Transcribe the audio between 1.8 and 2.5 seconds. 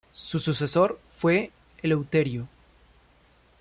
Eleuterio.